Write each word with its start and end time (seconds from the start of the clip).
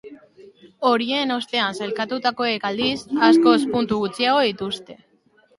Horien 0.91 1.33
ostean 1.35 1.77
sailkatutakoek, 1.81 2.65
aldiz, 2.71 2.97
askoz 3.31 3.55
puntu 3.77 4.03
gutxiago 4.07 4.43
dituzte. 4.51 4.99